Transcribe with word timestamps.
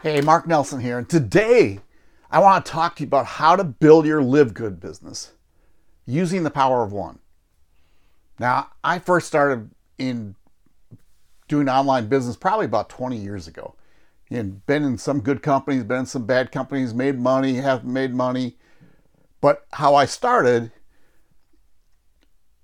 Hey, 0.00 0.20
Mark 0.20 0.46
Nelson 0.46 0.78
here, 0.78 0.96
and 0.96 1.08
today 1.08 1.80
I 2.30 2.38
want 2.38 2.64
to 2.64 2.70
talk 2.70 2.94
to 2.96 3.02
you 3.02 3.08
about 3.08 3.26
how 3.26 3.56
to 3.56 3.64
build 3.64 4.06
your 4.06 4.22
live 4.22 4.54
good 4.54 4.78
business 4.78 5.32
using 6.06 6.44
the 6.44 6.52
power 6.52 6.84
of 6.84 6.92
one. 6.92 7.18
Now, 8.38 8.68
I 8.84 9.00
first 9.00 9.26
started 9.26 9.70
in 9.98 10.36
doing 11.48 11.68
online 11.68 12.06
business 12.06 12.36
probably 12.36 12.66
about 12.66 12.88
20 12.88 13.16
years 13.16 13.48
ago. 13.48 13.74
And 14.30 14.64
been 14.66 14.84
in 14.84 14.98
some 14.98 15.18
good 15.18 15.42
companies, 15.42 15.82
been 15.82 16.00
in 16.00 16.06
some 16.06 16.26
bad 16.26 16.52
companies, 16.52 16.94
made 16.94 17.18
money, 17.18 17.54
haven't 17.54 17.92
made 17.92 18.14
money. 18.14 18.56
But 19.40 19.66
how 19.72 19.96
I 19.96 20.04
started, 20.04 20.70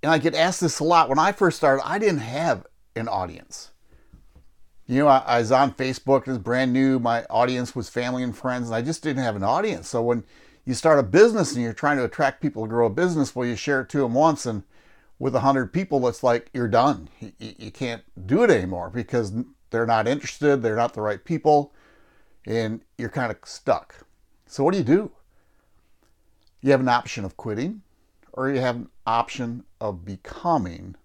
and 0.05 0.13
I 0.13 0.19
get 0.19 0.37
asked 0.37 0.61
this 0.61 0.79
a 0.79 0.85
lot, 0.85 1.09
when 1.09 1.19
I 1.19 1.33
first 1.33 1.57
started, 1.57 1.85
I 1.85 1.99
didn't 1.99 2.19
have 2.19 2.65
an 2.95 3.09
audience 3.09 3.73
you 4.87 5.01
know, 5.01 5.09
I, 5.09 5.19
I, 5.19 5.39
was 5.39 5.51
on 5.51 5.73
Facebook, 5.73 6.23
it 6.23 6.29
was 6.29 6.39
brand 6.39 6.73
new. 6.73 6.99
My 6.99 7.25
audience 7.31 7.75
was 7.75 7.89
family 7.89 8.23
and 8.23 8.37
friends, 8.37 8.67
and 8.67 8.75
I 8.75 8.83
just 8.83 9.03
didn't 9.03 9.23
have 9.23 9.37
an 9.37 9.43
audience. 9.43 9.89
So 9.89 10.03
when 10.03 10.25
you 10.67 10.75
start 10.75 10.99
a 10.99 11.03
business 11.03 11.55
and 11.55 11.63
you're 11.63 11.73
trying 11.73 11.97
to 11.97 12.05
attract 12.05 12.43
people 12.43 12.65
to 12.65 12.69
grow 12.69 12.87
a 12.87 12.91
business, 12.91 13.35
well, 13.35 13.49
you 13.49 13.57
share 13.57 13.83
it 13.83 13.89
to 13.91 14.01
them 14.01 14.15
once, 14.15 14.45
and 14.45 14.63
with 15.19 15.35
a 15.35 15.41
hundred 15.41 15.73
people, 15.73 16.07
it's 16.09 16.23
like 16.23 16.51
you're 16.53 16.69
done. 16.69 17.09
You, 17.21 17.33
you 17.39 17.71
can't 17.71 18.03
do 18.27 18.43
it 18.43 18.51
anymore 18.51 18.91
because 18.91 19.33
they're 19.71 19.87
not 19.87 20.07
interested, 20.07 20.63
they're 20.63 20.77
not 20.77 20.93
the 20.93 21.01
right 21.01 21.25
people, 21.25 21.73
and 22.47 22.83
you're 22.99 23.09
kind 23.09 23.31
of 23.33 23.39
stuck. 23.45 24.07
So 24.47 24.63
what 24.63 24.73
do 24.73 24.79
you 24.79 24.85
do? 24.85 25.11
You 26.61 26.73
have 26.73 26.81
an 26.81 26.89
option 26.89 27.25
of 27.25 27.37
quitting, 27.37 27.83
or 28.33 28.51
you 28.51 28.61
have 28.61 28.77
an 28.77 28.89
option 29.07 29.65
of 29.81 30.05
becoming 30.05 30.97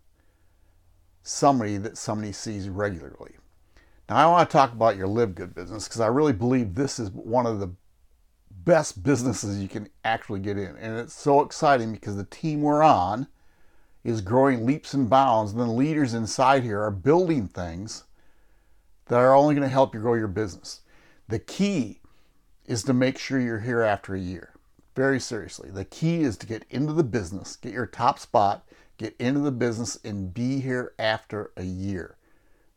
somebody 1.23 1.77
that 1.77 1.97
somebody 1.97 2.31
sees 2.31 2.67
regularly. 2.67 3.38
Now, 4.09 4.15
I 4.15 4.25
want 4.25 4.49
to 4.49 4.51
talk 4.51 4.73
about 4.73 4.97
your 4.97 5.07
Live 5.07 5.35
Good 5.35 5.53
business 5.53 5.87
because 5.87 6.01
I 6.01 6.07
really 6.07 6.33
believe 6.33 6.73
this 6.73 6.97
is 6.97 7.11
one 7.11 7.45
of 7.45 7.59
the 7.59 7.69
best 8.49 9.03
businesses 9.03 9.61
you 9.61 9.67
can 9.67 9.87
actually 10.03 10.39
get 10.39 10.57
in. 10.57 10.75
And 10.77 10.97
it's 10.97 11.13
so 11.13 11.41
exciting 11.41 11.91
because 11.91 12.15
the 12.15 12.23
team 12.23 12.63
we're 12.63 12.81
on 12.81 13.27
is 14.03 14.21
growing 14.21 14.65
leaps 14.65 14.95
and 14.95 15.07
bounds. 15.07 15.51
And 15.51 15.61
the 15.61 15.65
leaders 15.65 16.15
inside 16.15 16.63
here 16.63 16.81
are 16.81 16.89
building 16.89 17.47
things 17.47 18.05
that 19.05 19.19
are 19.19 19.35
only 19.35 19.53
going 19.53 19.67
to 19.67 19.71
help 19.71 19.93
you 19.93 20.01
grow 20.01 20.15
your 20.15 20.27
business. 20.27 20.81
The 21.27 21.39
key 21.39 22.01
is 22.65 22.81
to 22.83 22.93
make 22.93 23.19
sure 23.19 23.39
you're 23.39 23.59
here 23.59 23.81
after 23.83 24.15
a 24.15 24.19
year. 24.19 24.53
Very 24.95 25.19
seriously. 25.19 25.69
The 25.69 25.85
key 25.85 26.21
is 26.21 26.35
to 26.37 26.47
get 26.47 26.65
into 26.71 26.93
the 26.93 27.03
business, 27.03 27.55
get 27.55 27.73
your 27.73 27.85
top 27.85 28.17
spot, 28.17 28.67
get 28.97 29.15
into 29.19 29.41
the 29.41 29.51
business, 29.51 29.99
and 30.03 30.33
be 30.33 30.61
here 30.61 30.93
after 30.97 31.51
a 31.55 31.63
year. 31.63 32.17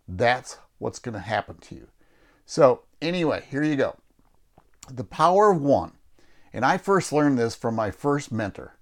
That's 0.06 0.58
what's 0.82 0.98
going 0.98 1.14
to 1.14 1.20
happen 1.20 1.56
to 1.58 1.74
you. 1.76 1.86
So, 2.44 2.82
anyway, 3.00 3.44
here 3.48 3.62
you 3.62 3.76
go. 3.76 3.96
The 4.90 5.04
power 5.04 5.50
of 5.50 5.62
one. 5.62 5.92
And 6.52 6.64
I 6.64 6.76
first 6.76 7.12
learned 7.12 7.38
this 7.38 7.54
from 7.54 7.74
my 7.74 7.90
first 7.90 8.32
mentor 8.32 8.76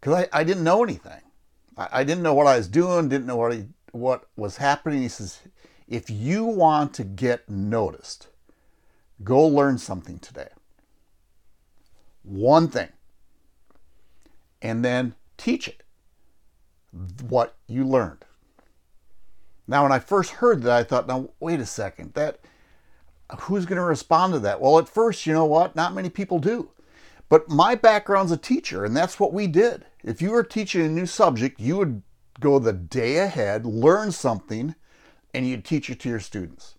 because 0.00 0.26
I, 0.32 0.40
I 0.40 0.42
didn't 0.42 0.64
know 0.64 0.82
anything. 0.82 1.20
I, 1.76 1.88
I, 1.92 2.04
didn't 2.04 2.22
know 2.22 2.34
what 2.34 2.46
I 2.46 2.56
was 2.56 2.66
doing, 2.66 3.08
didn't 3.08 3.26
know 3.26 3.36
what, 3.36 3.56
what 3.92 4.24
was 4.36 4.56
happening. 4.56 5.02
He 5.02 5.08
says, 5.08 5.40
if 5.86 6.10
you 6.10 6.44
want 6.44 6.94
to 6.94 7.04
get 7.04 7.48
noticed, 7.48 8.28
go 9.22 9.46
learn 9.46 9.78
something 9.78 10.18
today. 10.18 10.48
One 12.22 12.68
thing. 12.68 12.88
And 14.60 14.84
then 14.84 15.14
teach 15.36 15.68
it 15.68 15.82
what 17.22 17.54
you 17.68 17.84
learned. 17.84 18.24
Now, 19.68 19.82
when 19.82 19.92
I 19.92 19.98
first 19.98 20.30
heard 20.30 20.62
that, 20.62 20.72
I 20.72 20.82
thought, 20.82 21.06
now, 21.06 21.28
wait 21.38 21.60
a 21.60 21.66
second, 21.66 22.14
that 22.14 22.40
who's 23.40 23.66
going 23.66 23.76
to 23.76 23.84
respond 23.84 24.32
to 24.32 24.38
that? 24.40 24.60
Well, 24.60 24.78
at 24.78 24.88
first, 24.88 25.26
you 25.26 25.34
know 25.34 25.44
what? 25.44 25.76
Not 25.76 25.94
many 25.94 26.08
people 26.08 26.38
do. 26.38 26.70
But 27.28 27.50
my 27.50 27.74
background's 27.74 28.32
a 28.32 28.38
teacher, 28.38 28.86
and 28.86 28.96
that's 28.96 29.20
what 29.20 29.34
we 29.34 29.46
did. 29.46 29.84
If 30.02 30.22
you 30.22 30.30
were 30.30 30.42
teaching 30.42 30.80
a 30.80 30.88
new 30.88 31.04
subject, 31.04 31.60
you 31.60 31.76
would 31.76 32.02
go 32.40 32.58
the 32.58 32.72
day 32.72 33.18
ahead, 33.18 33.66
learn 33.66 34.10
something, 34.10 34.74
and 35.34 35.46
you'd 35.46 35.66
teach 35.66 35.90
it 35.90 36.00
to 36.00 36.08
your 36.08 36.20
students. 36.20 36.76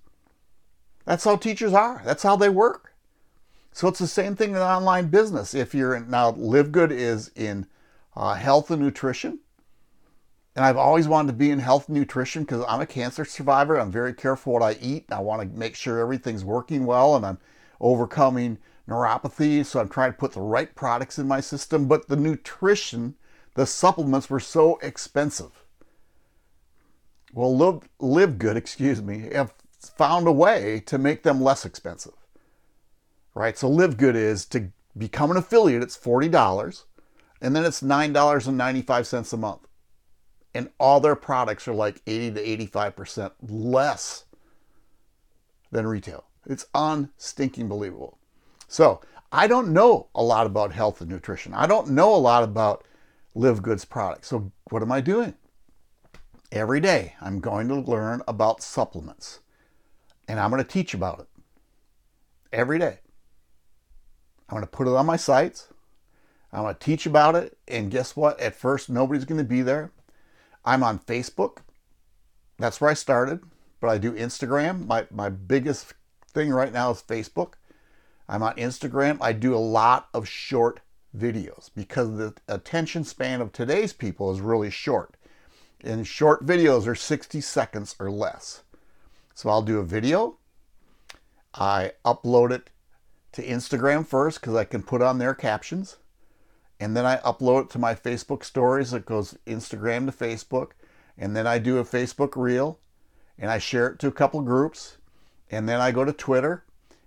That's 1.06 1.24
how 1.24 1.36
teachers 1.36 1.74
are. 1.74 2.02
That's 2.04 2.24
how 2.24 2.36
they 2.36 2.50
work. 2.50 2.94
So 3.72 3.88
it's 3.88 4.00
the 4.00 4.08
same 4.08 4.36
thing 4.36 4.52
in 4.52 4.58
online 4.58 5.10
business. 5.10 5.54
If 5.54 5.76
you're 5.76 5.96
in, 5.96 6.10
now 6.10 6.32
Live 6.32 6.72
Good 6.72 6.92
is 6.92 7.30
in 7.36 7.68
uh, 8.16 8.34
health 8.34 8.72
and 8.72 8.82
nutrition. 8.82 9.40
And 10.56 10.66
I've 10.66 10.78
always 10.78 11.08
wanted 11.08 11.28
to 11.28 11.38
be 11.38 11.52
in 11.52 11.60
health 11.60 11.88
and 11.88 11.98
nutrition 11.98 12.44
because 12.44 12.66
I'm 12.68 12.82
a 12.82 12.86
cancer 12.86 13.24
survivor. 13.24 13.80
I'm 13.80 13.92
very 13.92 14.14
careful 14.14 14.54
what 14.54 14.64
I 14.64 14.78
eat. 14.82 15.06
I 15.12 15.20
want 15.20 15.42
to 15.42 15.58
make 15.58 15.76
sure 15.76 16.00
everything's 16.00 16.44
working 16.44 16.86
well 16.86 17.16
and 17.16 17.26
I'm 17.26 17.38
overcoming 17.80 18.58
neuropathy. 18.88 19.66
So 19.66 19.80
I'm 19.80 19.90
trying 19.90 20.12
to 20.12 20.18
put 20.18 20.34
the 20.34 20.42
right 20.42 20.74
products 20.76 21.20
in 21.20 21.28
my 21.28 21.40
system. 21.40 21.88
But 21.88 22.08
the 22.08 22.16
nutrition, 22.16 23.16
the 23.56 23.66
supplements 23.66 24.30
were 24.30 24.40
so 24.40 24.80
expensive. 24.82 25.64
Well, 27.32 27.56
live, 27.56 27.88
live 28.00 28.40
good, 28.40 28.58
excuse 28.58 29.04
me, 29.04 29.30
have 29.32 29.54
found 29.80 30.28
a 30.28 30.32
way 30.32 30.82
to 30.88 30.98
make 30.98 31.22
them 31.22 31.42
less 31.42 31.64
expensive. 31.64 32.14
Right? 33.36 33.56
So 33.56 33.70
live 33.70 33.98
good 33.98 34.16
is 34.16 34.46
to 34.48 34.72
become 34.98 35.30
an 35.30 35.38
affiliate, 35.38 35.84
it's 35.84 35.98
$40, 35.98 36.84
and 37.40 37.56
then 37.56 37.64
it's 37.64 37.82
$9.95 37.82 39.34
a 39.34 39.38
month 39.38 39.69
and 40.54 40.70
all 40.80 41.00
their 41.00 41.16
products 41.16 41.68
are 41.68 41.74
like 41.74 42.02
80 42.08 42.32
to 42.32 42.68
85% 42.68 43.32
less 43.42 44.26
than 45.72 45.88
retail. 45.88 46.26
It's 46.46 46.66
unstinking 46.74 47.68
believable. 47.68 48.18
So 48.68 49.02
I 49.32 49.48
don't 49.48 49.74
know 49.74 50.08
a 50.16 50.24
lot 50.24 50.48
about 50.48 50.74
health 50.74 51.02
and 51.02 51.10
nutrition. 51.10 51.54
I 51.54 51.68
don't 51.68 51.90
know 51.90 52.14
a 52.14 52.18
lot 52.18 52.44
about 52.44 52.84
Live 53.36 53.62
Goods 53.62 53.86
products. 53.86 54.28
So 54.28 54.52
what 54.70 54.82
am 54.82 54.92
I 54.92 55.02
doing? 55.02 55.36
Every 56.52 56.80
day 56.80 57.16
I'm 57.22 57.40
going 57.40 57.68
to 57.68 57.76
learn 57.76 58.24
about 58.28 58.64
supplements 58.64 59.40
and 60.28 60.40
I'm 60.40 60.50
going 60.50 60.64
to 60.64 60.70
teach 60.70 60.94
about 60.94 61.20
it 61.20 61.28
every 62.52 62.80
day. 62.80 63.00
I'm 64.48 64.56
going 64.56 64.64
to 64.64 64.68
put 64.68 64.88
it 64.88 64.96
on 64.96 65.06
my 65.06 65.16
sites. 65.16 65.68
I'm 66.52 66.64
going 66.64 66.74
to 66.74 66.80
teach 66.80 67.06
about 67.06 67.36
it. 67.36 67.58
And 67.68 67.92
guess 67.92 68.16
what? 68.16 68.40
At 68.40 68.56
first, 68.56 68.90
nobody's 68.90 69.26
going 69.26 69.38
to 69.38 69.44
be 69.44 69.62
there. 69.62 69.92
I'm 70.66 70.84
on 70.84 71.00
Facebook. 71.00 71.60
That's 72.58 72.82
where 72.82 72.92
I 72.92 72.96
started, 72.96 73.42
but 73.80 73.90
I 73.90 73.98
do 73.98 74.12
Instagram. 74.14 74.86
My, 74.86 75.08
my 75.12 75.30
biggest 75.30 75.94
thing 76.34 76.50
right 76.50 76.74
now 76.74 76.92
is 76.92 77.02
Facebook. 77.02 77.54
I'm 78.28 78.44
on 78.44 78.56
Instagram. 78.56 79.18
I 79.22 79.34
do 79.34 79.56
a 79.56 79.58
lot 79.58 80.10
of 80.14 80.28
short 80.28 80.82
videos 81.18 81.70
because 81.74 82.18
the 82.18 82.34
attention 82.48 83.04
span 83.04 83.42
of 83.42 83.52
today's 83.52 83.94
people 83.94 84.32
is 84.32 84.42
really 84.42 84.70
short. 84.70 85.16
And 85.82 86.06
short 86.06 86.46
videos 86.46 86.86
are 86.88 86.96
60 86.96 87.42
seconds 87.42 87.96
or 88.00 88.12
less. 88.12 88.64
So 89.34 89.50
I'll 89.50 89.62
do 89.62 89.80
a 89.80 89.84
video. 89.84 90.38
I 91.56 91.94
upload 92.06 92.52
it 92.52 92.70
to 93.32 93.46
Instagram 93.46 94.06
first 94.06 94.42
because 94.42 94.56
I 94.56 94.66
can 94.66 94.84
put 94.84 95.02
on 95.02 95.18
their 95.18 95.34
captions 95.34 95.98
and 96.80 96.96
then 96.96 97.06
I 97.06 97.18
upload 97.18 97.66
it 97.66 97.70
to 97.72 97.80
my 97.80 97.94
Facebook 97.94 98.44
stories. 98.44 98.94
It 98.94 99.06
goes 99.06 99.38
Instagram 99.46 100.06
to 100.06 100.12
Facebook, 100.12 100.72
and 101.18 101.36
then 101.36 101.46
I 101.46 101.60
do 101.60 101.78
a 101.78 101.84
Facebook 101.84 102.36
reel, 102.36 102.80
and 103.38 103.52
I 103.52 103.58
share 103.58 103.88
it 103.88 104.00
to 104.00 104.08
a 104.08 104.12
couple 104.12 104.42
groups, 104.42 104.98
and 105.52 105.68
then 105.68 105.82
I 105.82 105.92
go 105.92 106.06
to 106.06 106.14
Twitter, 106.14 106.64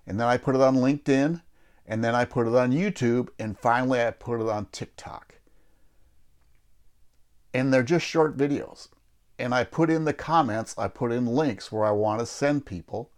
and 0.06 0.20
then 0.20 0.26
I 0.26 0.36
put 0.36 0.54
it 0.54 0.60
on 0.60 0.76
LinkedIn, 0.76 1.40
and 1.86 2.04
then 2.04 2.14
I 2.14 2.24
put 2.24 2.46
it 2.46 2.54
on 2.54 2.72
YouTube, 2.72 3.28
and 3.38 3.58
finally 3.58 4.02
I 4.02 4.10
put 4.10 4.40
it 4.40 4.48
on 4.48 4.66
TikTok. 4.72 5.36
And 7.54 7.72
they're 7.72 7.82
just 7.82 8.06
short 8.06 8.36
videos. 8.36 8.88
And 9.38 9.54
I 9.54 9.64
put 9.64 9.90
in 9.90 10.04
the 10.04 10.12
comments, 10.12 10.74
I 10.78 10.88
put 10.88 11.12
in 11.12 11.26
links 11.26 11.72
where 11.72 11.84
I 11.84 11.90
want 11.90 12.20
to 12.20 12.26
send 12.26 12.66
people, 12.66 13.10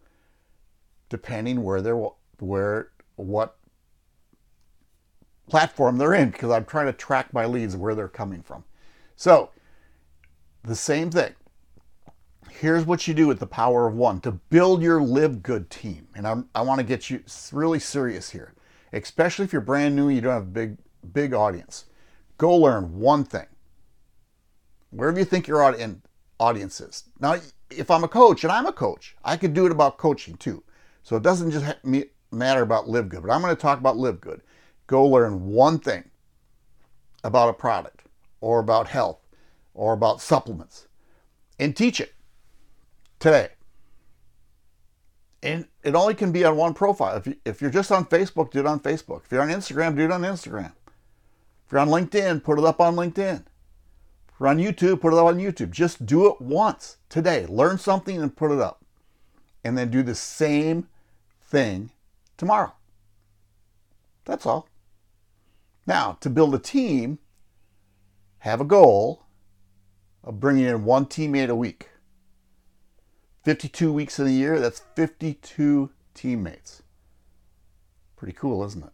depending 1.09 1.63
where 1.63 1.83
they're 1.83 2.01
where 2.39 2.89
what 3.17 3.57
platform 5.49 5.99
they're 5.99 6.15
in 6.15 6.31
because 6.31 6.51
I'm 6.51 6.65
trying 6.65 6.87
to 6.87 6.93
track 6.93 7.33
my 7.33 7.47
leads 7.47 7.77
where 7.77 7.95
they're 7.95 8.09
coming 8.09 8.43
from. 8.43 8.65
So, 9.17 9.51
the 10.63 10.75
same 10.75 11.11
thing. 11.11 11.35
Here's 12.51 12.87
what 12.87 13.07
you 13.07 13.15
do 13.15 13.27
with 13.27 13.41
the 13.41 13.47
power 13.47 13.87
of 13.87 13.95
one 13.95 14.21
to 14.21 14.33
build 14.33 14.83
your 14.83 15.03
live 15.03 15.43
good 15.43 15.71
team. 15.71 16.09
And 16.15 16.27
I'm, 16.27 16.49
i 16.55 16.63
want 16.63 16.79
to 16.79 16.87
get 16.87 17.11
you 17.11 17.23
really 17.53 17.79
serious 17.79 18.31
here, 18.31 18.55
especially 18.93 19.45
if 19.45 19.53
you're 19.53 19.61
brand 19.61 19.97
new 19.97 20.07
and 20.07 20.17
you 20.17 20.23
don't 20.23 20.33
have 20.33 20.43
a 20.43 20.47
big, 20.47 20.79
big 21.13 21.35
audience. 21.35 21.87
Go 22.39 22.55
learn 22.57 22.99
one 22.99 23.25
thing. 23.25 23.47
Wherever 24.91 25.19
you 25.19 25.25
think 25.25 25.49
your 25.49 25.63
audience 26.39 26.81
is. 26.81 27.05
Now, 27.21 27.37
if 27.71 27.91
I'm 27.91 28.05
a 28.05 28.09
coach, 28.09 28.45
and 28.45 28.53
I'm 28.53 28.67
a 28.67 28.73
coach, 28.73 29.17
I 29.25 29.37
could 29.37 29.53
do 29.53 29.67
it 29.67 29.73
about 29.73 29.99
coaching 29.99 30.37
too. 30.37 30.63
So 31.03 31.17
it 31.17 31.23
doesn't 31.23 31.51
just 31.51 31.67
matter 32.31 32.63
about 32.63 32.89
live 32.89 33.09
good, 33.09 33.23
but 33.23 33.31
I'm 33.31 33.43
going 33.43 33.55
to 33.55 33.61
talk 33.61 33.79
about 33.79 33.97
live 33.97 34.21
good 34.21 34.41
go 34.87 35.05
learn 35.07 35.47
one 35.47 35.79
thing 35.79 36.11
about 37.23 37.49
a 37.49 37.55
product 37.55 38.03
or 38.41 38.59
about 38.59 38.89
health 38.89 39.21
or 39.73 39.93
about 39.93 40.21
supplements 40.21 40.87
and 41.59 41.77
teach 41.77 42.01
it 42.01 42.15
today. 43.19 43.49
And 45.43 45.67
it 45.83 45.95
only 45.95 46.15
can 46.15 46.33
be 46.33 46.45
on 46.45 46.57
one 46.57 46.73
profile. 46.73 47.17
If, 47.17 47.27
you, 47.27 47.37
if 47.45 47.61
you're 47.61 47.71
just 47.71 47.93
on 47.93 48.07
Facebook, 48.07 48.51
do 48.51 48.61
it 48.61 48.67
on 48.67 48.81
Facebook. 48.81 49.25
If 49.25 49.33
you're 49.33 49.43
on 49.43 49.49
Instagram, 49.49 49.97
do 49.97 50.05
it 50.05 50.11
on 50.11 50.23
Instagram. 50.23 50.73
If 51.67 51.73
you're 51.73 51.81
on 51.81 51.89
LinkedIn, 51.89 52.43
put 52.43 52.59
it 52.59 52.65
up 52.65 52.81
on 52.81 52.97
LinkedIn. 52.97 53.41
If 53.41 54.41
you're 54.41 54.49
on 54.49 54.59
YouTube, 54.59 55.01
put 55.01 55.13
it 55.13 55.19
up 55.19 55.27
on 55.27 55.39
YouTube. 55.39 55.71
Just 55.71 56.07
do 56.07 56.31
it 56.31 56.41
once 56.41 56.97
today. 57.09 57.47
Learn 57.47 57.79
something 57.79 58.21
and 58.21 58.35
put 58.35 58.53
it 58.53 58.61
up. 58.61 58.85
And 59.63 59.77
then 59.77 59.91
do 59.91 60.03
the 60.03 60.15
same 60.15 60.89
thing 61.43 61.91
tomorrow. 62.37 62.73
That's 64.25 64.47
all. 64.47 64.69
Now, 65.87 66.17
to 66.21 66.31
build 66.31 66.55
a 66.55 66.59
team, 66.59 67.19
have 68.39 68.61
a 68.61 68.65
goal 68.65 69.25
of 70.23 70.41
bringing 70.41 70.65
in 70.65 70.85
one 70.85 71.07
teammate 71.07 71.49
a 71.49 71.55
week. 71.55 71.91
52 73.45 73.93
weeks 73.93 74.19
in 74.19 74.27
a 74.27 74.31
year, 74.31 74.59
that's 74.59 74.83
52 74.97 75.91
teammates. 76.15 76.83
Pretty 78.17 78.33
cool, 78.33 78.65
isn't 78.65 78.85
it? 78.85 78.93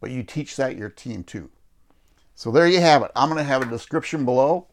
But 0.00 0.10
you 0.10 0.22
teach 0.22 0.56
that 0.56 0.76
your 0.76 0.90
team 0.90 1.24
too. 1.24 1.50
So 2.34 2.50
there 2.50 2.66
you 2.66 2.80
have 2.80 3.02
it. 3.02 3.10
I'm 3.16 3.30
going 3.30 3.38
to 3.38 3.44
have 3.44 3.62
a 3.62 3.66
description 3.66 4.26
below. 4.26 4.66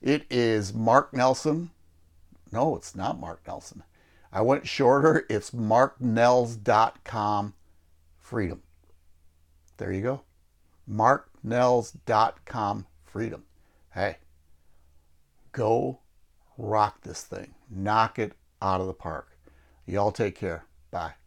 It 0.00 0.24
is 0.30 0.72
Mark 0.72 1.12
Nelson. 1.12 1.70
No, 2.52 2.76
it's 2.76 2.94
not 2.94 3.18
Mark 3.18 3.40
Nelson. 3.46 3.82
I 4.32 4.42
went 4.42 4.68
shorter. 4.68 5.26
It's 5.28 5.50
marknells.com 5.50 7.54
freedom. 8.18 8.62
There 9.78 9.92
you 9.92 10.02
go. 10.02 10.22
marknells.com 10.88 12.86
freedom. 13.04 13.44
Hey, 13.92 14.16
go 15.52 16.00
rock 16.56 17.02
this 17.02 17.22
thing. 17.22 17.54
Knock 17.70 18.18
it 18.18 18.32
out 18.60 18.80
of 18.80 18.86
the 18.86 18.94
park. 18.94 19.36
Y'all 19.86 20.12
take 20.12 20.34
care. 20.34 20.64
Bye. 20.90 21.17